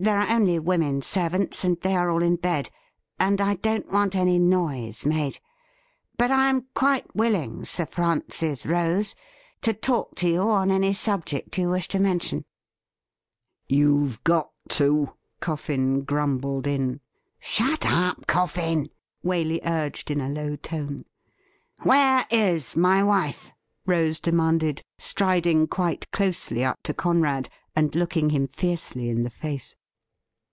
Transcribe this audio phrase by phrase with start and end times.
[0.00, 2.70] There are only women servants, and they are all in bed, ■
[3.20, 5.38] and I don't want any noise made.
[6.18, 9.14] But I am quite willing, Sir Francis Rose,
[9.62, 12.44] to talk to you on any subject you wish to mention
[13.72, 17.00] ''YouVe got to!' Coffin grumbled in.'
[17.38, 18.90] Shut up, Coffin!'
[19.24, 21.04] Waley urged in a low tone.
[21.82, 23.52] 'Where is my wife.?'
[23.86, 29.76] Rose demanded, striding quite closely up to Conrad, and looking him fiercely in the face.